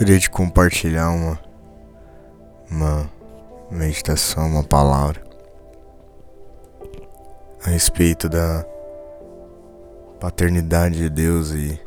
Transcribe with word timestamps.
Gostaria 0.00 0.18
de 0.18 0.30
compartilhar 0.30 1.10
uma, 1.10 1.38
uma 2.70 3.10
meditação, 3.70 4.48
uma 4.48 4.64
palavra 4.64 5.22
a 7.62 7.68
respeito 7.68 8.26
da 8.26 8.64
paternidade 10.18 10.96
de 10.96 11.10
Deus 11.10 11.50
e, 11.50 11.78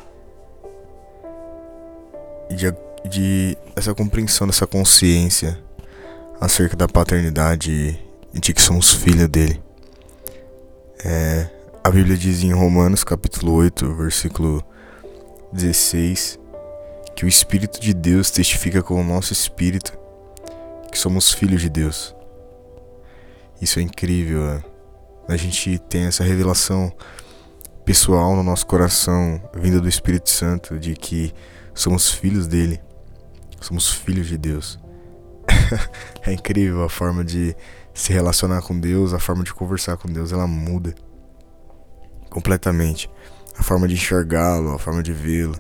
de, 2.52 2.72
de 3.09 3.58
essa 3.75 3.95
compreensão, 3.95 4.45
dessa 4.45 4.67
consciência 4.67 5.58
acerca 6.39 6.77
da 6.77 6.88
paternidade 6.88 8.00
e 8.31 8.39
de 8.39 8.53
que 8.53 8.61
somos 8.61 8.93
filhos 8.93 9.27
dele. 9.27 9.60
É, 11.04 11.49
a 11.83 11.89
Bíblia 11.89 12.16
diz 12.16 12.43
em 12.43 12.54
Romanos 12.54 13.04
capítulo 13.04 13.54
8, 13.54 13.92
versículo 13.95 14.64
16, 15.52 16.42
que 17.15 17.25
o 17.25 17.27
Espírito 17.27 17.79
de 17.79 17.93
Deus 17.93 18.31
testifica 18.31 18.81
com 18.81 18.99
o 18.99 19.03
nosso 19.03 19.33
espírito 19.33 19.97
que 20.91 20.97
somos 20.97 21.31
filhos 21.31 21.61
de 21.61 21.69
Deus. 21.69 22.15
Isso 23.61 23.79
é 23.79 23.81
incrível. 23.81 24.47
É? 24.47 24.63
A 25.27 25.37
gente 25.37 25.79
tem 25.79 26.03
essa 26.03 26.23
revelação 26.23 26.91
pessoal 27.83 28.35
no 28.35 28.43
nosso 28.43 28.65
coração, 28.65 29.41
vinda 29.55 29.79
do 29.79 29.89
Espírito 29.89 30.29
Santo, 30.29 30.77
de 30.79 30.93
que 30.95 31.33
somos 31.73 32.11
filhos 32.11 32.47
dele, 32.47 32.79
somos 33.59 33.91
filhos 33.91 34.27
de 34.27 34.37
Deus. 34.37 34.80
é 36.25 36.31
incrível 36.31 36.83
a 36.83 36.89
forma 36.89 37.23
de 37.23 37.55
se 37.93 38.13
relacionar 38.13 38.61
com 38.61 38.80
Deus, 38.80 39.13
a 39.13 39.19
forma 39.19 39.43
de 39.43 39.53
conversar 39.53 39.97
com 39.97 40.07
Deus, 40.07 40.31
ela 40.31 40.47
muda 40.47 40.93
completamente. 42.30 43.09
A 43.57 43.61
forma 43.61 43.87
de 43.87 43.93
enxergá-lo, 43.93 44.73
a 44.73 44.80
forma 44.80 45.03
de 45.03 45.13
vê-lo, 45.13 45.55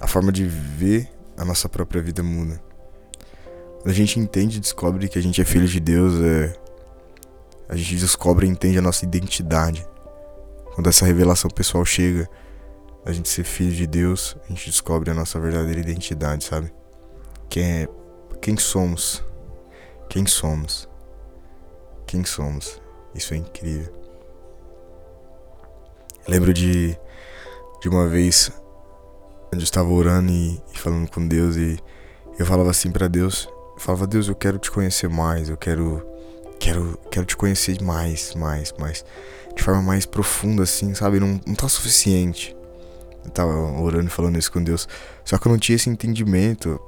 a 0.00 0.06
forma 0.06 0.30
de 0.30 0.44
ver 0.44 1.08
a 1.36 1.44
nossa 1.44 1.68
própria 1.68 2.02
vida 2.02 2.22
muda. 2.22 2.60
Quando 3.76 3.90
a 3.90 3.94
gente 3.94 4.18
entende 4.18 4.56
e 4.56 4.60
descobre 4.60 5.08
que 5.08 5.18
a 5.18 5.22
gente 5.22 5.40
é 5.40 5.44
filho 5.44 5.66
de 5.66 5.78
Deus, 5.80 6.20
é... 6.22 6.56
a 7.68 7.76
gente 7.76 7.96
descobre 7.96 8.46
e 8.46 8.50
entende 8.50 8.78
a 8.78 8.82
nossa 8.82 9.04
identidade. 9.04 9.86
Quando 10.74 10.88
essa 10.88 11.06
revelação 11.06 11.50
pessoal 11.50 11.84
chega, 11.84 12.28
a 13.04 13.12
gente 13.12 13.28
ser 13.28 13.44
filho 13.44 13.72
de 13.72 13.86
Deus, 13.86 14.36
a 14.44 14.48
gente 14.48 14.68
descobre 14.68 15.10
a 15.10 15.14
nossa 15.14 15.38
verdadeira 15.38 15.80
identidade, 15.80 16.44
sabe? 16.44 16.72
Quem 17.48 17.64
é, 17.64 17.88
quem 18.42 18.56
somos? 18.56 19.24
Quem 20.08 20.26
somos? 20.26 20.88
Quem 22.06 22.24
somos? 22.24 22.80
Isso 23.14 23.32
é 23.32 23.36
incrível. 23.36 23.92
lembro 26.28 26.52
de 26.52 26.98
de 27.80 27.88
uma 27.88 28.08
vez 28.08 28.50
onde 29.52 29.62
eu 29.62 29.64
estava 29.64 29.88
orando 29.88 30.30
e, 30.30 30.60
e 30.74 30.78
falando 30.78 31.10
com 31.10 31.26
Deus 31.26 31.56
e 31.56 31.78
eu 32.38 32.46
falava 32.46 32.70
assim 32.70 32.90
para 32.90 33.08
Deus, 33.08 33.48
eu 33.74 33.80
falava 33.80 34.06
Deus, 34.06 34.28
eu 34.28 34.34
quero 34.34 34.58
te 34.58 34.70
conhecer 34.70 35.08
mais, 35.08 35.48
eu 35.48 35.56
quero 35.56 36.04
quero 36.58 36.98
quero 37.10 37.26
te 37.26 37.36
conhecer 37.36 37.80
mais, 37.82 38.34
mais, 38.34 38.72
mais 38.78 39.04
de 39.56 39.62
forma 39.62 39.80
mais 39.80 40.04
profunda, 40.04 40.62
assim, 40.62 40.94
sabe? 40.94 41.18
Não, 41.18 41.40
não 41.46 41.54
tá 41.54 41.68
suficiente. 41.68 42.54
Eu 43.24 43.30
tava 43.30 43.52
orando 43.52 44.06
e 44.06 44.10
falando 44.10 44.38
isso 44.38 44.52
com 44.52 44.62
Deus. 44.62 44.86
Só 45.24 45.38
que 45.38 45.48
eu 45.48 45.52
não 45.52 45.58
tinha 45.58 45.74
esse 45.74 45.88
entendimento 45.88 46.78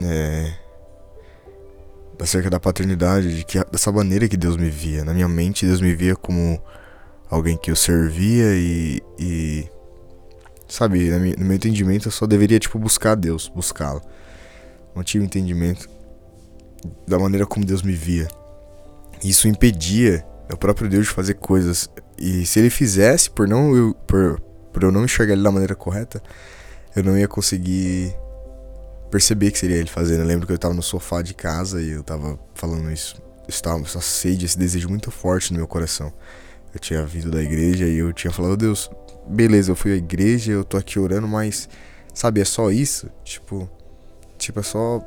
é, 0.00 0.52
acerca 2.20 2.50
da 2.50 2.60
paternidade, 2.60 3.38
de 3.38 3.44
que 3.44 3.62
dessa 3.64 3.90
maneira 3.90 4.28
que 4.28 4.36
Deus 4.36 4.56
me 4.56 4.68
via. 4.68 5.04
Na 5.04 5.14
minha 5.14 5.26
mente, 5.26 5.66
Deus 5.66 5.80
me 5.80 5.94
via 5.94 6.14
como 6.14 6.60
alguém 7.30 7.56
que 7.56 7.70
eu 7.70 7.76
servia 7.76 8.54
e. 8.54 9.02
e 9.18 9.75
sabe, 10.68 11.10
no 11.36 11.44
meu 11.44 11.56
entendimento, 11.56 12.08
eu 12.08 12.12
só 12.12 12.26
deveria, 12.26 12.58
tipo, 12.58 12.78
buscar 12.78 13.14
Deus, 13.14 13.48
buscá-lo. 13.48 14.02
Não 14.94 15.02
tinha 15.02 15.22
entendimento 15.22 15.88
da 17.06 17.18
maneira 17.18 17.46
como 17.46 17.64
Deus 17.64 17.82
me 17.82 17.92
via. 17.92 18.28
Isso 19.22 19.48
impedia 19.48 20.24
o 20.52 20.56
próprio 20.56 20.88
Deus 20.88 21.06
de 21.06 21.12
fazer 21.12 21.34
coisas. 21.34 21.88
E 22.18 22.46
se 22.46 22.58
ele 22.58 22.70
fizesse, 22.70 23.30
por 23.30 23.46
não 23.46 23.74
eu, 23.76 23.94
por, 24.06 24.40
por 24.72 24.82
eu 24.82 24.92
não 24.92 25.04
enxergar 25.04 25.32
ele 25.32 25.42
da 25.42 25.50
maneira 25.50 25.74
correta, 25.74 26.22
eu 26.94 27.02
não 27.02 27.16
ia 27.16 27.28
conseguir 27.28 28.14
perceber 29.10 29.50
que 29.50 29.58
seria 29.58 29.76
ele 29.76 29.88
fazendo. 29.88 30.20
Eu 30.20 30.26
lembro 30.26 30.46
que 30.46 30.52
eu 30.52 30.58
tava 30.58 30.74
no 30.74 30.82
sofá 30.82 31.22
de 31.22 31.34
casa 31.34 31.80
e 31.80 31.90
eu 31.90 32.02
tava 32.02 32.38
falando 32.54 32.90
isso. 32.90 33.20
Estava 33.48 33.82
essa 33.82 34.00
sede, 34.00 34.46
esse 34.46 34.58
desejo 34.58 34.88
muito 34.88 35.10
forte 35.10 35.52
no 35.52 35.58
meu 35.58 35.68
coração. 35.68 36.12
Eu 36.72 36.80
tinha 36.80 37.04
vindo 37.04 37.30
da 37.30 37.42
igreja 37.42 37.86
e 37.86 37.98
eu 37.98 38.12
tinha 38.12 38.32
falado, 38.32 38.56
Deus, 38.56 38.90
beleza, 39.28 39.70
eu 39.70 39.76
fui 39.76 39.92
à 39.92 39.96
igreja, 39.96 40.52
eu 40.52 40.64
tô 40.64 40.76
aqui 40.76 40.98
orando, 40.98 41.26
mas 41.26 41.68
sabe, 42.14 42.40
é 42.40 42.44
só 42.44 42.70
isso? 42.70 43.08
Tipo, 43.24 43.68
tipo 44.38 44.60
é 44.60 44.62
só 44.62 45.00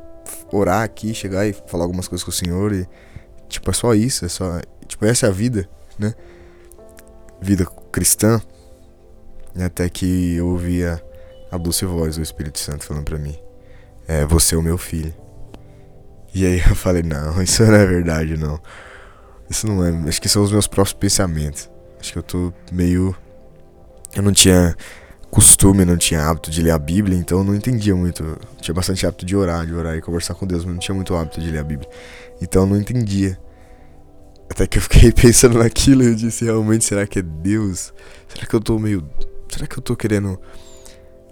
orar 0.52 0.84
aqui, 0.84 1.14
chegar 1.14 1.48
e 1.48 1.54
falar 1.54 1.84
algumas 1.84 2.08
coisas 2.08 2.24
com 2.24 2.32
o 2.32 2.34
Senhor 2.34 2.74
e 2.74 2.88
tipo, 3.48 3.70
é 3.70 3.74
só 3.74 3.94
isso, 3.94 4.26
é 4.26 4.30
só 4.30 4.60
Tipo, 4.90 5.06
essa 5.06 5.28
é 5.28 5.30
a 5.30 5.32
vida, 5.32 5.70
né? 5.98 6.14
Vida 7.40 7.66
cristã. 7.92 8.42
Até 9.64 9.88
que 9.88 10.36
eu 10.36 10.48
ouvia 10.48 11.02
a 11.52 11.58
doce 11.58 11.86
voz 11.86 12.16
do 12.16 12.24
Espírito 12.24 12.60
Santo 12.60 12.84
falando 12.84 13.06
pra 13.06 13.20
mim: 13.20 13.38
É, 14.08 14.26
você 14.26 14.56
é 14.56 14.58
o 14.58 14.64
meu 14.64 14.78
filho. 14.78 15.14
E 16.34 16.46
aí 16.46 16.60
eu 16.60 16.76
falei: 16.76 17.04
Não, 17.04 17.42
isso 17.44 17.64
não 17.64 17.76
é 17.76 17.86
verdade, 17.86 18.36
não. 18.36 18.60
Isso 19.48 19.68
não 19.68 19.86
é. 19.86 20.10
Acho 20.10 20.22
que 20.22 20.28
são 20.28 20.44
os 20.44 20.52
meus 20.52 20.68
próprios 20.68 20.94
pensamentos. 20.94 21.70
Acho 22.00 22.14
que 22.14 22.20
eu 22.20 22.24
tô 22.24 22.52
meio. 22.72 23.16
Eu 24.16 24.24
não 24.24 24.32
tinha 24.32 24.76
costume, 25.30 25.86
não 25.86 25.98
tinha 25.98 26.26
hábito 26.26 26.50
de 26.50 26.62
ler 26.62 26.72
a 26.72 26.80
Bíblia, 26.80 27.18
então 27.18 27.40
eu 27.40 27.44
não 27.44 27.56
entendia 27.56 27.96
muito. 27.96 28.24
Eu 28.24 28.38
tinha 28.62 28.74
bastante 28.74 29.06
hábito 29.06 29.26
de 29.26 29.36
orar, 29.36 29.66
de 29.66 29.74
orar 29.74 29.96
e 29.96 30.02
conversar 30.02 30.34
com 30.34 30.46
Deus, 30.46 30.66
mas 30.66 30.74
não 30.74 30.80
tinha 30.80 30.96
muito 30.96 31.16
hábito 31.16 31.40
de 31.40 31.50
ler 31.50 31.60
a 31.60 31.64
Bíblia. 31.64 31.90
Então 32.42 32.64
eu 32.64 32.68
não 32.68 32.78
entendia. 32.78 33.40
Até 34.50 34.66
que 34.66 34.80
eu 34.80 34.82
fiquei 34.82 35.12
pensando 35.14 35.60
naquilo 35.60 36.04
e 36.04 36.08
eu 36.08 36.16
disse, 36.16 36.46
realmente, 36.46 36.84
será 36.84 37.06
que 37.06 37.20
é 37.20 37.22
Deus? 37.22 37.94
Será 38.28 38.46
que 38.46 38.56
eu 38.56 38.60
tô 38.60 38.80
meio. 38.80 39.08
Será 39.48 39.68
que 39.68 39.78
eu 39.78 39.82
tô 39.82 39.96
querendo 39.96 40.40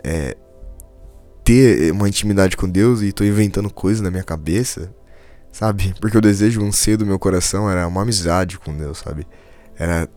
é, 0.03 0.35
ter 1.43 1.91
uma 1.91 2.07
intimidade 2.07 2.55
com 2.55 2.69
Deus 2.69 3.01
e 3.01 3.11
tô 3.11 3.23
inventando 3.23 3.71
coisas 3.71 4.01
na 4.01 4.11
minha 4.11 4.23
cabeça? 4.23 4.93
Sabe? 5.51 5.95
Porque 5.99 6.17
o 6.17 6.21
desejo, 6.21 6.61
um 6.61 6.67
anseio 6.67 6.99
do 6.99 7.05
meu 7.05 7.17
coração 7.17 7.69
era 7.69 7.87
uma 7.87 8.03
amizade 8.03 8.59
com 8.59 8.75
Deus, 8.77 8.99
sabe? 8.99 9.25
Era 9.75 10.07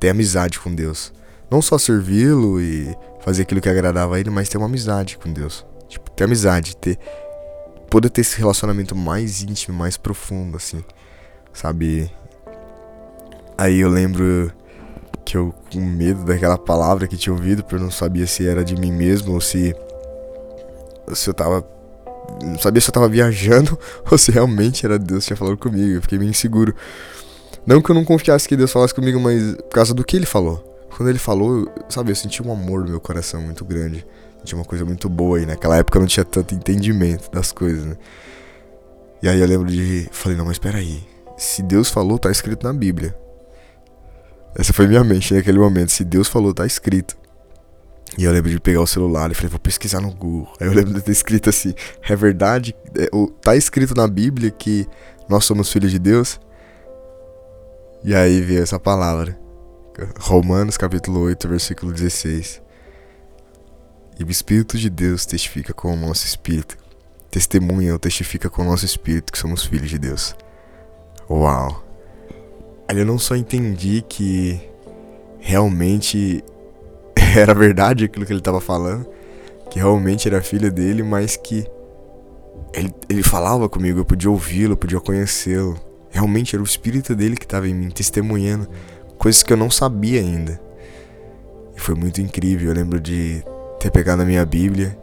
ter 0.00 0.08
amizade 0.08 0.58
com 0.58 0.74
Deus. 0.74 1.12
Não 1.50 1.62
só 1.62 1.78
servi-lo 1.78 2.60
e 2.60 2.94
fazer 3.20 3.42
aquilo 3.42 3.60
que 3.60 3.68
agradava 3.68 4.16
a 4.16 4.20
ele, 4.20 4.30
mas 4.30 4.48
ter 4.48 4.58
uma 4.58 4.66
amizade 4.66 5.16
com 5.16 5.32
Deus. 5.32 5.64
Tipo, 5.88 6.10
ter 6.10 6.24
amizade, 6.24 6.76
ter. 6.76 6.98
Poder 7.90 8.10
ter 8.10 8.20
esse 8.20 8.36
relacionamento 8.36 8.94
mais 8.94 9.42
íntimo, 9.42 9.76
mais 9.76 9.96
profundo, 9.96 10.56
assim. 10.56 10.84
Sabe? 11.52 12.10
Aí 13.56 13.80
eu 13.80 13.88
lembro 13.88 14.52
que 15.24 15.36
eu, 15.36 15.54
com 15.72 15.80
medo 15.80 16.24
daquela 16.24 16.58
palavra 16.58 17.06
que 17.06 17.16
tinha 17.16 17.32
ouvido, 17.32 17.62
porque 17.62 17.76
eu 17.76 17.80
não 17.80 17.90
sabia 17.90 18.26
se 18.26 18.46
era 18.46 18.62
de 18.62 18.76
mim 18.76 18.92
mesmo 18.92 19.32
ou 19.32 19.40
se. 19.40 19.74
se 21.14 21.30
eu 21.30 21.34
tava. 21.34 21.66
Não 22.42 22.58
sabia 22.58 22.80
se 22.80 22.90
eu 22.90 22.92
tava 22.92 23.08
viajando 23.08 23.78
ou 24.10 24.18
se 24.18 24.30
realmente 24.30 24.84
era 24.84 24.98
Deus 24.98 25.24
que 25.24 25.28
tinha 25.28 25.36
falado 25.36 25.56
comigo. 25.56 25.96
Eu 25.96 26.02
fiquei 26.02 26.18
meio 26.18 26.30
inseguro. 26.30 26.74
Não 27.66 27.80
que 27.80 27.90
eu 27.90 27.94
não 27.94 28.04
confiasse 28.04 28.46
que 28.46 28.56
Deus 28.56 28.70
falasse 28.70 28.94
comigo, 28.94 29.18
mas 29.18 29.54
por 29.54 29.70
causa 29.70 29.94
do 29.94 30.04
que 30.04 30.16
ele 30.16 30.26
falou. 30.26 30.67
Quando 30.98 31.10
ele 31.10 31.18
falou, 31.20 31.72
sabe, 31.88 32.10
eu 32.10 32.16
senti 32.16 32.42
um 32.42 32.50
amor 32.50 32.80
no 32.80 32.90
meu 32.90 33.00
coração 33.00 33.40
muito 33.40 33.64
grande. 33.64 34.04
Tinha 34.42 34.58
uma 34.58 34.64
coisa 34.64 34.84
muito 34.84 35.08
boa 35.08 35.38
aí. 35.38 35.46
Naquela 35.46 35.76
época 35.76 35.96
eu 35.96 36.00
não 36.00 36.08
tinha 36.08 36.24
tanto 36.24 36.56
entendimento 36.56 37.30
das 37.30 37.52
coisas, 37.52 37.84
né? 37.84 37.96
E 39.22 39.28
aí 39.28 39.40
eu 39.40 39.46
lembro 39.46 39.68
de. 39.68 40.08
Falei, 40.10 40.36
não, 40.36 40.44
mas 40.44 40.58
peraí. 40.58 41.06
Se 41.36 41.62
Deus 41.62 41.88
falou, 41.88 42.18
tá 42.18 42.32
escrito 42.32 42.66
na 42.66 42.72
Bíblia. 42.72 43.16
Essa 44.56 44.72
foi 44.72 44.88
minha 44.88 45.04
mente 45.04 45.32
naquele 45.32 45.60
momento. 45.60 45.92
Se 45.92 46.02
Deus 46.04 46.26
falou, 46.26 46.52
tá 46.52 46.66
escrito. 46.66 47.16
E 48.18 48.24
eu 48.24 48.32
lembro 48.32 48.50
de 48.50 48.58
pegar 48.58 48.80
o 48.80 48.86
celular 48.86 49.30
e 49.30 49.34
falei, 49.34 49.50
vou 49.50 49.60
pesquisar 49.60 50.00
no 50.00 50.12
Google. 50.12 50.52
Aí 50.60 50.66
eu 50.66 50.74
lembro 50.74 50.94
de 50.94 51.00
ter 51.00 51.12
escrito 51.12 51.48
assim: 51.48 51.74
é 52.02 52.16
verdade? 52.16 52.74
É, 52.96 53.08
tá 53.40 53.54
escrito 53.54 53.94
na 53.94 54.08
Bíblia 54.08 54.50
que 54.50 54.84
nós 55.28 55.44
somos 55.44 55.70
filhos 55.70 55.92
de 55.92 56.00
Deus? 56.00 56.40
E 58.02 58.16
aí 58.16 58.40
veio 58.40 58.64
essa 58.64 58.80
palavra. 58.80 59.38
Romanos 60.20 60.76
capítulo 60.76 61.20
8, 61.22 61.48
versículo 61.48 61.92
16. 61.92 62.62
E 64.18 64.22
o 64.22 64.30
Espírito 64.30 64.78
de 64.78 64.88
Deus 64.88 65.26
testifica 65.26 65.72
com 65.72 65.92
o 65.92 65.96
nosso 65.96 66.24
espírito. 66.24 66.78
Testemunha 67.30 67.92
ou 67.92 67.98
testifica 67.98 68.48
com 68.48 68.62
o 68.62 68.64
nosso 68.64 68.84
espírito 68.84 69.32
que 69.32 69.38
somos 69.38 69.64
filhos 69.64 69.90
de 69.90 69.98
Deus. 69.98 70.36
Uau! 71.28 71.84
Ali 72.86 73.00
eu 73.00 73.06
não 73.06 73.18
só 73.18 73.34
entendi 73.34 74.04
que 74.08 74.60
realmente 75.40 76.44
era 77.36 77.52
verdade 77.52 78.04
aquilo 78.04 78.24
que 78.24 78.32
ele 78.32 78.40
estava 78.40 78.60
falando, 78.60 79.04
que 79.68 79.80
realmente 79.80 80.28
era 80.28 80.40
filho 80.40 80.72
dele, 80.72 81.02
mas 81.02 81.36
que 81.36 81.66
ele, 82.72 82.94
ele 83.08 83.22
falava 83.22 83.68
comigo, 83.68 83.98
eu 83.98 84.04
podia 84.04 84.30
ouvi-lo, 84.30 84.76
podia 84.76 85.00
conhecê-lo. 85.00 85.76
Realmente 86.08 86.54
era 86.54 86.62
o 86.62 86.66
espírito 86.66 87.14
dele 87.16 87.36
que 87.36 87.44
estava 87.44 87.68
em 87.68 87.74
mim, 87.74 87.90
testemunhando 87.90 88.68
coisas 89.18 89.42
que 89.42 89.52
eu 89.52 89.56
não 89.56 89.70
sabia 89.70 90.20
ainda. 90.20 90.60
E 91.76 91.80
foi 91.80 91.94
muito 91.94 92.20
incrível. 92.20 92.70
Eu 92.70 92.74
lembro 92.74 93.00
de 93.00 93.42
ter 93.78 93.90
pegado 93.90 94.22
a 94.22 94.24
minha 94.24 94.44
Bíblia 94.46 94.96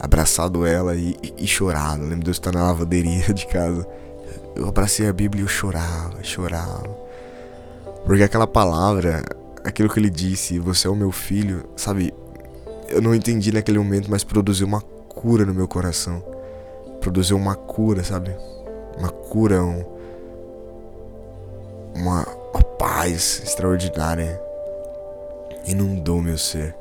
abraçado 0.00 0.64
ela 0.64 0.94
e, 0.94 1.16
e, 1.22 1.44
e 1.44 1.46
chorado. 1.46 2.02
Eu 2.02 2.08
lembro 2.08 2.24
de 2.24 2.30
eu 2.30 2.32
estar 2.32 2.52
na 2.52 2.62
lavanderia 2.64 3.32
de 3.34 3.46
casa. 3.46 3.86
Eu 4.54 4.68
abracei 4.68 5.08
a 5.08 5.12
Bíblia 5.12 5.42
e 5.42 5.44
eu 5.44 5.48
chorava, 5.48 6.22
chorava. 6.22 6.88
Porque 8.04 8.22
aquela 8.22 8.46
palavra, 8.46 9.22
aquilo 9.64 9.88
que 9.88 9.98
ele 9.98 10.10
disse, 10.10 10.58
você 10.58 10.86
é 10.86 10.90
o 10.90 10.96
meu 10.96 11.12
filho, 11.12 11.64
sabe? 11.76 12.12
Eu 12.88 13.02
não 13.02 13.14
entendi 13.14 13.52
naquele 13.52 13.78
momento, 13.78 14.10
mas 14.10 14.24
produziu 14.24 14.66
uma 14.66 14.80
cura 14.80 15.44
no 15.44 15.52
meu 15.52 15.68
coração. 15.68 16.22
Produziu 17.00 17.36
uma 17.36 17.54
cura, 17.54 18.02
sabe? 18.02 18.34
Uma 18.98 19.10
cura, 19.10 19.62
um, 19.62 19.84
uma, 21.94 22.26
paz 22.98 23.40
extraordinária. 23.44 24.42
Inundou 25.64 26.20
meu 26.20 26.36
ser. 26.36 26.74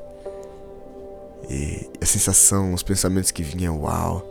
E 1.47 1.87
a 2.01 2.05
sensação, 2.07 2.73
os 2.73 2.81
pensamentos 2.81 3.29
que 3.29 3.43
vinham, 3.43 3.83
uau, 3.83 4.27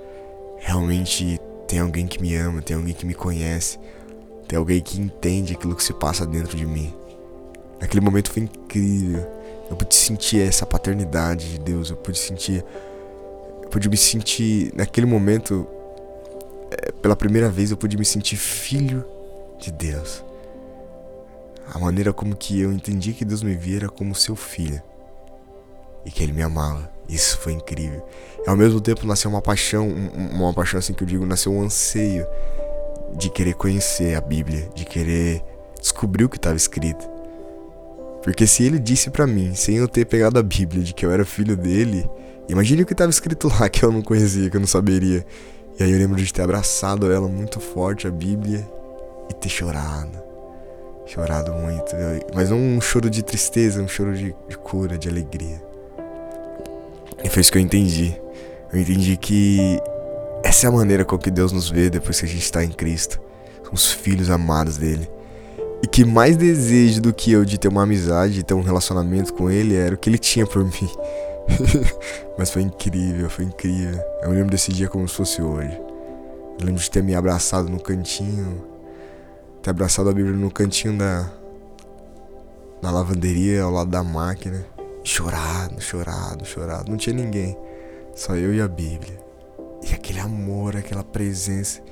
realmente 0.58 1.40
tem 1.68 1.78
alguém 1.78 2.08
que 2.08 2.20
me 2.20 2.34
ama, 2.34 2.60
tem 2.60 2.76
alguém 2.76 2.92
que 2.92 3.06
me 3.06 3.14
conhece, 3.14 3.78
tem 4.48 4.58
alguém 4.58 4.80
que 4.80 5.00
entende 5.00 5.52
aquilo 5.52 5.76
que 5.76 5.84
se 5.84 5.92
passa 5.92 6.26
dentro 6.26 6.56
de 6.56 6.66
mim. 6.66 6.92
Naquele 7.80 8.00
momento 8.00 8.32
foi 8.32 8.42
incrível. 8.42 9.24
Eu 9.70 9.76
pude 9.76 9.94
sentir 9.94 10.40
essa 10.40 10.66
paternidade 10.66 11.52
de 11.52 11.60
Deus, 11.60 11.90
eu 11.90 11.96
pude 11.96 12.18
sentir. 12.18 12.64
Eu 13.62 13.68
pude 13.68 13.88
me 13.88 13.96
sentir. 13.96 14.72
Naquele 14.74 15.06
momento, 15.06 15.64
é, 16.68 16.90
pela 16.90 17.14
primeira 17.14 17.48
vez, 17.48 17.70
eu 17.70 17.76
pude 17.76 17.96
me 17.96 18.04
sentir 18.04 18.36
filho 18.36 19.04
de 19.60 19.70
Deus. 19.70 20.25
A 21.72 21.78
maneira 21.78 22.12
como 22.12 22.36
que 22.36 22.60
eu 22.60 22.72
entendi 22.72 23.12
que 23.12 23.24
Deus 23.24 23.42
me 23.42 23.54
via 23.54 23.76
era 23.76 23.88
como 23.88 24.14
seu 24.14 24.36
filho 24.36 24.80
e 26.04 26.10
que 26.10 26.22
ele 26.22 26.32
me 26.32 26.42
amava. 26.42 26.88
Isso 27.08 27.38
foi 27.38 27.52
incrível. 27.52 28.06
E 28.44 28.48
ao 28.48 28.56
mesmo 28.56 28.80
tempo 28.80 29.06
nasceu 29.06 29.30
uma 29.30 29.42
paixão, 29.42 29.88
uma 29.88 30.52
paixão 30.54 30.78
assim 30.78 30.92
que 30.92 31.02
eu 31.02 31.06
digo, 31.06 31.26
nasceu 31.26 31.52
um 31.52 31.62
anseio 31.62 32.26
de 33.16 33.30
querer 33.30 33.54
conhecer 33.54 34.16
a 34.16 34.20
Bíblia, 34.20 34.68
de 34.74 34.84
querer 34.84 35.42
descobrir 35.80 36.24
o 36.24 36.28
que 36.28 36.36
estava 36.36 36.56
escrito. 36.56 37.08
Porque 38.22 38.46
se 38.46 38.64
ele 38.64 38.78
disse 38.78 39.10
para 39.10 39.26
mim, 39.26 39.54
sem 39.54 39.76
eu 39.76 39.86
ter 39.86 40.04
pegado 40.04 40.38
a 40.38 40.42
Bíblia, 40.42 40.82
de 40.82 40.92
que 40.92 41.06
eu 41.06 41.10
era 41.10 41.24
filho 41.24 41.56
dele, 41.56 42.08
imagine 42.48 42.82
o 42.82 42.86
que 42.86 42.92
estava 42.92 43.10
escrito 43.10 43.48
lá 43.48 43.68
que 43.70 43.84
eu 43.84 43.92
não 43.92 44.02
conhecia, 44.02 44.50
que 44.50 44.56
eu 44.56 44.60
não 44.60 44.66
saberia. 44.66 45.24
E 45.78 45.82
aí 45.82 45.92
eu 45.92 45.98
lembro 45.98 46.16
de 46.16 46.32
ter 46.32 46.42
abraçado 46.42 47.10
ela 47.10 47.28
muito 47.28 47.60
forte, 47.60 48.06
a 48.06 48.10
Bíblia, 48.10 48.68
e 49.30 49.34
ter 49.34 49.48
chorado. 49.48 50.26
Chorado 51.06 51.52
muito. 51.52 51.94
Mas 52.34 52.50
não 52.50 52.58
um 52.58 52.80
choro 52.80 53.08
de 53.08 53.22
tristeza, 53.22 53.80
um 53.80 53.88
choro 53.88 54.14
de, 54.14 54.34
de 54.48 54.58
cura, 54.58 54.98
de 54.98 55.08
alegria. 55.08 55.62
E 57.22 57.28
foi 57.28 57.40
isso 57.40 57.52
que 57.52 57.58
eu 57.58 57.62
entendi. 57.62 58.20
Eu 58.72 58.80
entendi 58.80 59.16
que 59.16 59.80
essa 60.42 60.66
é 60.66 60.68
a 60.68 60.72
maneira 60.72 61.04
com 61.04 61.16
que 61.16 61.30
Deus 61.30 61.52
nos 61.52 61.70
vê 61.70 61.88
depois 61.88 62.18
que 62.18 62.26
a 62.26 62.28
gente 62.28 62.42
está 62.42 62.64
em 62.64 62.70
Cristo. 62.70 63.20
Somos 63.64 63.90
filhos 63.92 64.30
amados 64.30 64.76
dele. 64.76 65.08
E 65.82 65.86
que 65.86 66.04
mais 66.04 66.36
desejo 66.36 67.00
do 67.00 67.12
que 67.12 67.30
eu 67.30 67.44
de 67.44 67.58
ter 67.58 67.68
uma 67.68 67.82
amizade, 67.82 68.34
de 68.34 68.42
ter 68.42 68.54
um 68.54 68.62
relacionamento 68.62 69.32
com 69.32 69.50
ele, 69.50 69.76
era 69.76 69.94
o 69.94 69.98
que 69.98 70.10
ele 70.10 70.18
tinha 70.18 70.46
por 70.46 70.64
mim. 70.64 70.90
Mas 72.36 72.50
foi 72.50 72.62
incrível, 72.62 73.30
foi 73.30 73.44
incrível. 73.44 74.00
Eu 74.22 74.30
me 74.30 74.36
lembro 74.36 74.50
desse 74.50 74.72
dia 74.72 74.88
como 74.88 75.06
se 75.08 75.14
fosse 75.14 75.40
hoje. 75.40 75.78
Eu 76.58 76.66
lembro 76.66 76.80
de 76.80 76.90
ter 76.90 77.02
me 77.02 77.14
abraçado 77.14 77.68
no 77.68 77.78
cantinho, 77.78 78.64
ter 79.66 79.70
abraçado 79.70 80.08
a 80.08 80.12
Bíblia 80.12 80.36
no 80.36 80.48
cantinho 80.48 80.96
da, 80.96 81.28
da 82.80 82.88
lavanderia, 82.88 83.64
ao 83.64 83.72
lado 83.72 83.90
da 83.90 84.00
máquina. 84.00 84.64
Chorado, 85.02 85.80
chorado, 85.80 86.44
chorado. 86.44 86.88
Não 86.88 86.96
tinha 86.96 87.16
ninguém. 87.16 87.58
Só 88.14 88.36
eu 88.36 88.54
e 88.54 88.60
a 88.60 88.68
Bíblia. 88.68 89.18
E 89.82 89.92
aquele 89.92 90.20
amor, 90.20 90.76
aquela 90.76 91.02
presença 91.02 91.82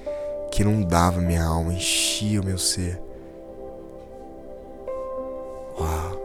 que 0.52 0.62
inundava 0.62 1.20
minha 1.20 1.42
alma, 1.42 1.72
enchia 1.72 2.40
o 2.40 2.44
meu 2.44 2.58
ser. 2.58 3.02
Uau. 5.76 6.22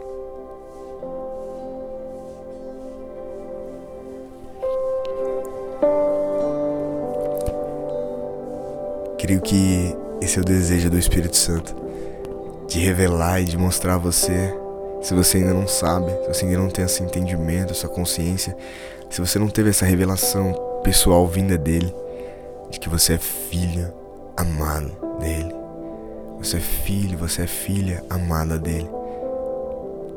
Creio 9.18 9.42
que 9.42 9.98
esse 10.22 10.38
é 10.38 10.42
o 10.42 10.46
desejo 10.46 10.90
do 10.90 10.98
Espírito 10.98 11.38
Santo 11.38 11.76
de 12.68 12.80
revelar 12.80 13.42
e 13.42 13.46
de 13.46 13.58
mostrar 13.58 13.96
a 13.96 13.98
você 13.98 14.54
se 15.02 15.14
você 15.14 15.38
ainda 15.38 15.54
não 15.54 15.68
sabe, 15.68 16.12
se 16.12 16.28
você 16.28 16.46
ainda 16.46 16.60
não 16.60 16.70
tem 16.70 16.84
esse 16.84 17.02
entendimento, 17.02 17.72
essa 17.72 17.88
consciência, 17.88 18.56
se 19.10 19.22
você 19.22 19.40
não 19.40 19.48
teve 19.48 19.70
essa 19.70 19.86
revelação 19.86 20.54
pessoal 20.84 21.26
vinda 21.26 21.58
dele, 21.58 21.94
de 22.70 22.80
que 22.80 22.90
você 22.90 23.14
é 23.14 23.18
filha 23.18 23.94
amada 24.36 24.92
dele. 25.20 25.56
Você 26.38 26.58
é 26.58 26.60
filho, 26.60 27.18
você 27.18 27.44
é 27.44 27.48
filha 27.48 28.04
amada 28.10 28.60
dele. 28.60 28.90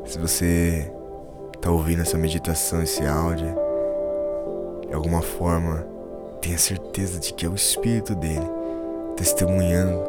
Se 0.05 0.19
você 0.19 0.91
está 1.55 1.71
ouvindo 1.71 2.01
essa 2.01 2.17
meditação, 2.17 2.83
esse 2.83 3.05
áudio, 3.05 3.55
de 4.87 4.93
alguma 4.93 5.21
forma, 5.21 5.87
tenha 6.41 6.57
certeza 6.57 7.19
de 7.19 7.33
que 7.33 7.45
é 7.45 7.49
o 7.49 7.55
Espírito 7.55 8.13
dele 8.13 8.62
testemunhando 9.15 10.03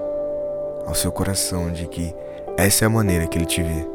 ao 0.87 0.95
seu 0.95 1.11
coração 1.13 1.71
de 1.71 1.87
que 1.87 2.15
essa 2.57 2.85
é 2.85 2.87
a 2.87 2.91
maneira 2.91 3.27
que 3.27 3.39
ele 3.39 3.47
te 3.47 3.63
vê 3.63 3.87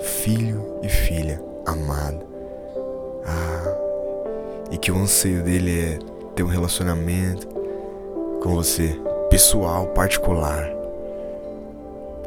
filho 0.00 0.78
e 0.82 0.88
filha 0.88 1.40
amado. 1.64 2.26
Ah, 3.24 3.76
e 4.70 4.76
que 4.76 4.90
o 4.90 4.96
anseio 4.96 5.42
dele 5.42 5.80
é 5.80 5.98
ter 6.34 6.42
um 6.42 6.48
relacionamento 6.48 7.46
com 8.42 8.54
você, 8.54 8.98
pessoal, 9.30 9.86
particular, 9.88 10.68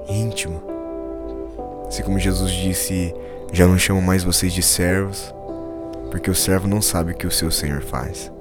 íntimo. 0.07 0.61
Assim 1.87 2.03
como 2.03 2.19
Jesus 2.19 2.51
disse: 2.51 3.13
Já 3.51 3.67
não 3.67 3.77
chamo 3.77 4.01
mais 4.01 4.23
vocês 4.23 4.53
de 4.53 4.63
servos, 4.63 5.33
porque 6.09 6.31
o 6.31 6.35
servo 6.35 6.67
não 6.67 6.81
sabe 6.81 7.11
o 7.11 7.15
que 7.15 7.27
o 7.27 7.31
seu 7.31 7.51
Senhor 7.51 7.81
faz. 7.81 8.31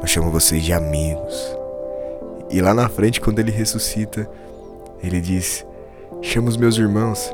Eu 0.00 0.06
chamo 0.06 0.30
vocês 0.30 0.62
de 0.62 0.72
amigos. 0.72 1.57
E 2.50 2.60
lá 2.60 2.72
na 2.72 2.88
frente, 2.88 3.20
quando 3.20 3.38
ele 3.38 3.50
ressuscita, 3.50 4.28
ele 5.02 5.20
diz: 5.20 5.66
Chama 6.22 6.48
os 6.48 6.56
meus 6.56 6.76
irmãos, 6.76 7.30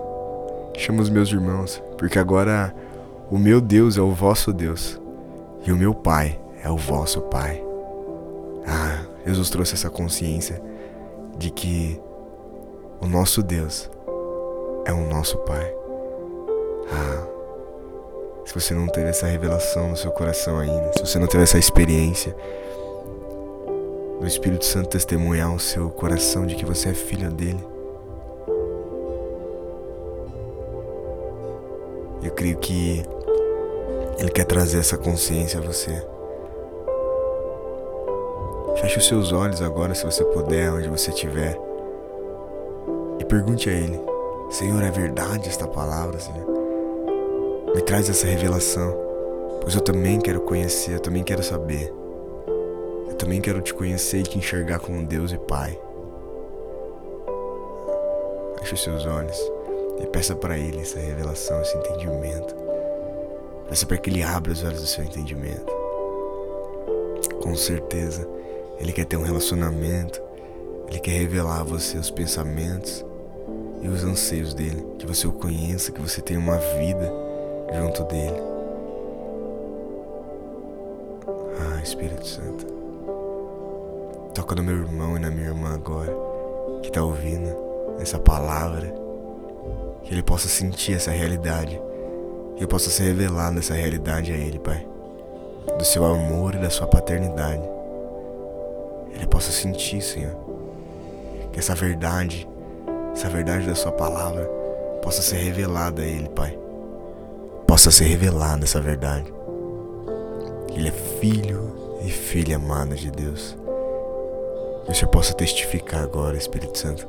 chama 0.76 1.02
os 1.02 1.08
meus 1.08 1.30
irmãos, 1.30 1.82
porque 1.96 2.18
agora 2.18 2.74
o 3.30 3.38
meu 3.38 3.60
Deus 3.60 3.96
é 3.96 4.00
o 4.00 4.10
vosso 4.10 4.52
Deus 4.52 5.00
e 5.64 5.72
o 5.72 5.76
meu 5.76 5.94
Pai 5.94 6.38
é 6.62 6.70
o 6.70 6.76
vosso 6.76 7.20
Pai. 7.22 7.62
Ah, 8.66 9.04
Jesus 9.26 9.50
trouxe 9.50 9.74
essa 9.74 9.88
consciência 9.88 10.60
de 11.38 11.50
que 11.50 12.00
o 13.00 13.06
nosso 13.06 13.42
Deus 13.42 13.90
é 14.84 14.92
o 14.92 15.08
nosso 15.08 15.38
Pai. 15.38 15.74
Ah, 16.90 17.26
se 18.44 18.54
você 18.54 18.74
não 18.74 18.86
teve 18.88 19.08
essa 19.08 19.26
revelação 19.26 19.88
no 19.88 19.96
seu 19.96 20.10
coração 20.10 20.58
ainda, 20.58 20.92
se 20.94 21.06
você 21.06 21.18
não 21.18 21.26
teve 21.26 21.44
essa 21.44 21.58
experiência 21.58 22.36
do 24.24 24.28
Espírito 24.28 24.64
Santo 24.64 24.88
testemunhar 24.88 25.54
o 25.54 25.60
seu 25.60 25.90
coração 25.90 26.46
de 26.46 26.54
que 26.54 26.64
você 26.64 26.88
é 26.88 26.94
filho 26.94 27.30
dele, 27.30 27.62
Eu 32.22 32.30
creio 32.30 32.56
que 32.56 33.04
Ele 34.18 34.30
quer 34.30 34.46
trazer 34.46 34.78
essa 34.78 34.96
consciência 34.96 35.60
a 35.60 35.62
você. 35.62 36.02
Feche 38.80 38.98
os 38.98 39.06
seus 39.06 39.30
olhos 39.30 39.60
agora, 39.60 39.94
se 39.94 40.06
você 40.06 40.24
puder, 40.24 40.72
onde 40.72 40.88
você 40.88 41.10
estiver. 41.10 41.60
E 43.18 43.24
pergunte 43.26 43.68
a 43.68 43.72
Ele: 43.74 44.00
Senhor, 44.48 44.82
é 44.82 44.90
verdade 44.90 45.50
esta 45.50 45.68
palavra, 45.68 46.18
Senhor? 46.18 46.46
Me 47.74 47.82
traz 47.82 48.08
essa 48.08 48.26
revelação, 48.26 48.96
pois 49.60 49.74
eu 49.74 49.82
também 49.82 50.18
quero 50.18 50.40
conhecer, 50.40 50.94
eu 50.94 51.00
também 51.00 51.22
quero 51.22 51.42
saber. 51.42 52.03
Eu 53.14 53.18
também 53.18 53.40
quero 53.40 53.62
te 53.62 53.72
conhecer 53.72 54.18
e 54.18 54.22
te 54.24 54.38
enxergar 54.38 54.80
como 54.80 55.06
Deus 55.06 55.30
e 55.30 55.38
Pai. 55.38 55.78
Feche 58.58 58.74
os 58.74 58.82
seus 58.82 59.06
olhos. 59.06 59.38
E 60.02 60.06
peça 60.08 60.34
para 60.34 60.58
Ele 60.58 60.80
essa 60.80 60.98
revelação, 60.98 61.62
esse 61.62 61.76
entendimento. 61.78 62.56
Peça 63.68 63.86
para 63.86 63.98
que 63.98 64.10
Ele 64.10 64.20
abra 64.20 64.50
os 64.50 64.64
olhos 64.64 64.80
do 64.80 64.86
seu 64.88 65.04
entendimento. 65.04 65.72
Com 67.40 67.54
certeza, 67.54 68.28
Ele 68.80 68.92
quer 68.92 69.04
ter 69.04 69.16
um 69.16 69.22
relacionamento. 69.22 70.20
Ele 70.88 70.98
quer 70.98 71.12
revelar 71.12 71.60
a 71.60 71.64
você 71.64 71.96
os 71.96 72.10
pensamentos 72.10 73.06
e 73.80 73.86
os 73.86 74.02
anseios 74.02 74.54
dele. 74.54 74.84
Que 74.98 75.06
você 75.06 75.24
o 75.24 75.32
conheça, 75.32 75.92
que 75.92 76.00
você 76.00 76.20
tenha 76.20 76.40
uma 76.40 76.58
vida 76.58 77.12
junto 77.72 78.02
dele. 78.02 78.42
Ah, 81.60 81.80
Espírito 81.80 82.26
Santo. 82.26 82.73
Toca 84.34 84.54
no 84.54 84.62
meu 84.62 84.76
irmão 84.76 85.16
e 85.16 85.20
na 85.20 85.30
minha 85.30 85.46
irmã 85.46 85.74
agora, 85.74 86.12
que 86.82 86.88
está 86.88 87.02
ouvindo 87.02 87.54
essa 88.00 88.18
palavra 88.18 88.92
que 90.02 90.12
ele 90.12 90.22
possa 90.22 90.48
sentir 90.48 90.94
essa 90.94 91.10
realidade. 91.10 91.80
Que 92.56 92.64
eu 92.64 92.68
possa 92.68 92.90
ser 92.90 93.04
revelado 93.04 93.54
nessa 93.56 93.74
realidade 93.74 94.32
a 94.32 94.36
ele, 94.36 94.58
Pai. 94.58 94.86
do 95.78 95.84
seu 95.84 96.04
amor 96.04 96.54
e 96.54 96.58
da 96.58 96.70
sua 96.70 96.86
paternidade. 96.86 97.62
Ele 99.14 99.26
possa 99.26 99.50
sentir, 99.50 100.02
Senhor, 100.02 100.36
que 101.52 101.58
essa 101.58 101.74
verdade, 101.74 102.48
essa 103.12 103.28
verdade 103.28 103.66
da 103.66 103.74
Sua 103.74 103.92
palavra, 103.92 104.44
possa 105.02 105.22
ser 105.22 105.36
revelada 105.36 106.02
a 106.02 106.04
Ele, 106.04 106.28
Pai. 106.28 106.58
Possa 107.66 107.90
ser 107.90 108.04
revelada 108.04 108.64
essa 108.64 108.80
verdade. 108.80 109.32
Ele 110.74 110.88
é 110.88 110.92
filho 111.20 111.98
e 112.04 112.10
filha 112.10 112.56
amada 112.56 112.94
de 112.94 113.10
Deus. 113.10 113.56
Que 114.84 114.92
o 114.92 114.94
Senhor 114.94 115.10
possa 115.10 115.34
testificar 115.34 116.02
agora, 116.02 116.36
Espírito 116.36 116.78
Santo, 116.78 117.08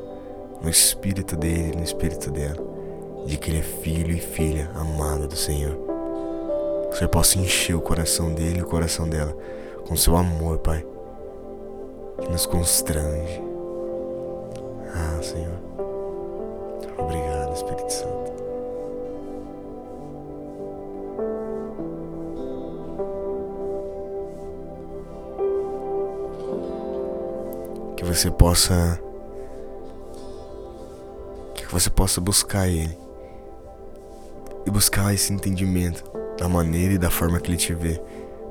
no 0.62 0.70
espírito 0.70 1.36
dele, 1.36 1.76
no 1.76 1.84
espírito 1.84 2.32
dela, 2.32 2.58
de 3.26 3.38
que 3.38 3.52
ele 3.52 3.60
é 3.60 3.64
filho 3.64 4.16
e 4.16 4.20
filha 4.20 4.70
amada 4.76 5.28
do 5.28 5.36
Senhor. 5.36 5.76
Que 6.90 6.96
o 6.96 6.98
Senhor 6.98 7.10
possa 7.10 7.38
encher 7.38 7.76
o 7.76 7.82
coração 7.82 8.34
dele 8.34 8.60
e 8.60 8.64
o 8.64 8.68
coração 8.68 9.08
dela 9.08 9.36
com 9.88 9.96
seu 9.96 10.16
amor, 10.16 10.60
Pai, 10.60 10.86
que 12.22 12.30
nos 12.30 12.46
constrange. 12.46 13.42
Ah, 14.94 15.22
Senhor. 15.22 15.60
Obrigado, 16.98 17.54
Espírito 17.54 17.92
Santo. 17.92 18.34
Você 28.16 28.32
possa 28.32 28.98
que 31.54 31.66
você 31.66 31.90
possa 31.90 32.22
buscar 32.22 32.70
ele 32.70 32.98
e 34.66 34.72
buscar 34.72 35.14
esse 35.14 35.34
entendimento 35.34 36.04
da 36.38 36.48
maneira 36.48 36.94
e 36.94 36.98
da 36.98 37.10
forma 37.10 37.40
que 37.42 37.52
ele 37.52 37.58
te 37.58 37.74
vê, 37.74 38.02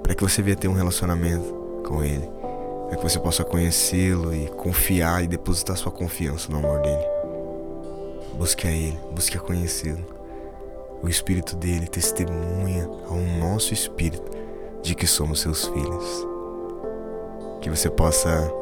para 0.03 0.15
que 0.15 0.23
você 0.23 0.43
venha 0.43 0.57
ter 0.57 0.69
um 0.69 0.75
relacionamento 0.75 1.83
com 1.87 2.05
ele, 2.05 2.29
para 2.89 2.99
que 2.99 3.03
você 3.03 3.19
possa 3.19 3.43
conhecê-lo 3.43 4.35
e 4.35 4.49
confiar 4.49 5.25
e 5.25 5.27
depositar 5.27 5.79
sua 5.79 5.91
confiança 5.91 6.53
no 6.53 6.59
amor 6.59 6.81
dele. 6.83 7.05
Busque 8.35 8.69
a 8.69 8.71
ele, 8.71 8.99
busque 9.13 9.39
a 9.39 9.41
conhecê-lo. 9.41 10.05
O 11.03 11.09
espírito 11.09 11.57
dele 11.57 11.87
testemunha 11.87 12.85
ao 13.09 13.17
nosso 13.41 13.73
espírito 13.73 14.31
de 14.83 14.95
que 14.95 15.07
somos 15.07 15.41
seus 15.41 15.67
filhos. 15.67 16.27
Que 17.63 17.71
você 17.71 17.89
possa 17.89 18.53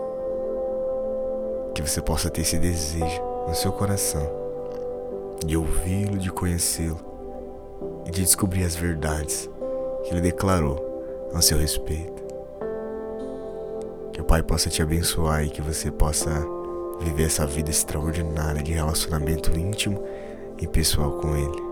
que 1.75 1.83
você 1.83 2.01
possa 2.01 2.31
ter 2.31 2.43
esse 2.43 2.59
desejo 2.59 3.23
no 3.47 3.55
seu 3.55 3.73
coração 3.73 4.23
de 5.45 5.57
ouvi-lo, 5.57 6.19
de 6.19 6.31
conhecê-lo 6.31 7.01
e 8.07 8.11
de 8.11 8.23
descobrir 8.23 8.65
as 8.65 8.75
verdades 8.75 9.49
que 10.05 10.11
ele 10.11 10.21
declarou 10.21 11.31
a 11.35 11.41
seu 11.41 11.59
respeito. 11.59 12.23
Que 14.13 14.21
o 14.21 14.25
Pai 14.25 14.43
possa 14.43 14.69
te 14.69 14.83
abençoar 14.83 15.45
e 15.45 15.51
que 15.51 15.63
você 15.63 15.91
possa 15.91 16.31
viver 17.01 17.25
essa 17.25 17.47
vida 17.47 17.71
extraordinária 17.71 18.63
de 18.63 18.73
relacionamento 18.73 19.57
íntimo 19.59 20.03
e 20.61 20.67
pessoal 20.67 21.13
com 21.13 21.35
Ele. 21.35 21.72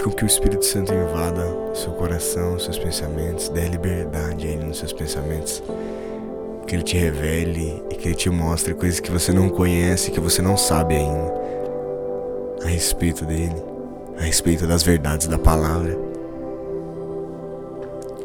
Deixe 0.00 0.10
com 0.10 0.16
que 0.16 0.24
o 0.24 0.26
Espírito 0.26 0.64
Santo 0.64 0.94
invada 0.94 1.44
seu 1.74 1.92
coração, 1.92 2.58
seus 2.58 2.78
pensamentos, 2.78 3.50
dê 3.50 3.68
liberdade 3.68 4.46
a 4.46 4.50
Ele 4.50 4.64
nos 4.64 4.78
seus 4.78 4.94
pensamentos. 4.94 5.62
Que 6.66 6.74
Ele 6.74 6.82
te 6.82 6.96
revele 6.96 7.82
e 7.90 7.96
que 7.96 8.08
Ele 8.08 8.14
te 8.14 8.30
mostre 8.30 8.72
coisas 8.72 8.98
que 8.98 9.10
você 9.10 9.30
não 9.30 9.50
conhece, 9.50 10.10
que 10.10 10.18
você 10.18 10.40
não 10.40 10.56
sabe 10.56 10.94
ainda 10.94 11.34
a 12.64 12.68
respeito 12.68 13.26
dele, 13.26 13.62
a 14.18 14.22
respeito 14.22 14.66
das 14.66 14.82
verdades 14.82 15.26
da 15.26 15.38
palavra. 15.38 15.98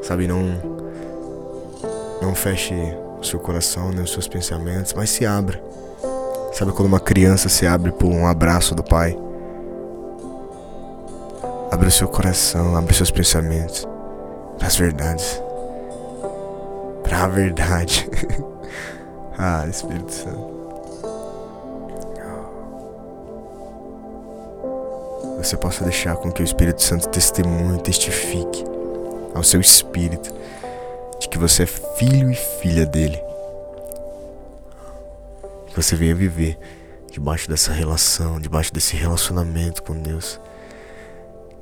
Sabe, 0.02 0.28
não, 0.28 0.46
não 2.22 2.34
feche 2.34 2.74
o 3.20 3.24
seu 3.24 3.40
coração 3.40 3.92
nem 3.92 4.02
os 4.02 4.14
seus 4.14 4.30
pensamentos, 4.30 4.94
mas 4.94 5.10
se 5.10 5.26
abra. 5.26 5.62
Sabe 6.54 6.72
quando 6.72 6.88
uma 6.88 7.02
criança 7.02 7.50
se 7.50 7.68
abre 7.68 7.92
por 7.92 8.08
um 8.08 8.26
abraço 8.26 8.74
do 8.74 8.84
pai? 8.84 9.25
Abre 11.72 11.88
o 11.88 11.92
seu 11.92 12.08
coração, 12.08 12.76
abre 12.76 12.94
seus 12.94 13.12
pensamentos 13.12 13.88
para 14.58 14.68
as 14.68 14.76
verdades. 14.76 15.42
Para 17.04 17.24
a 17.24 17.28
verdade. 17.28 18.10
ah, 19.38 19.66
Espírito 19.68 20.12
Santo. 20.12 20.56
Você 25.38 25.58
possa 25.58 25.84
deixar 25.84 26.16
com 26.16 26.32
que 26.32 26.42
o 26.42 26.46
Espírito 26.46 26.82
Santo 26.82 27.10
testemunhe, 27.10 27.82
testifique 27.82 28.64
ao 29.34 29.44
seu 29.44 29.60
espírito 29.60 30.34
de 31.20 31.28
que 31.30 31.38
você 31.38 31.64
é 31.64 31.68
filho 31.68 32.32
e 32.32 32.36
filha 32.36 32.86
dele. 32.86 33.22
Que 35.68 35.76
você 35.76 35.96
venha 35.96 36.16
viver 36.16 36.58
debaixo 37.12 37.50
dessa 37.50 37.72
relação, 37.72 38.40
debaixo 38.40 38.74
desse 38.74 38.96
relacionamento 38.96 39.84
com 39.84 39.94
Deus 39.94 40.40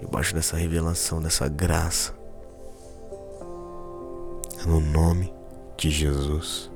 debaixo 0.03 0.33
dessa 0.33 0.57
revelação, 0.57 1.21
dessa 1.21 1.47
graça. 1.47 2.13
No 4.65 4.79
nome 4.79 5.33
de 5.77 5.89
Jesus. 5.89 6.69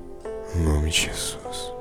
No 0.56 0.74
nome 0.74 0.90
de 0.90 1.02
Jesus. 1.06 1.77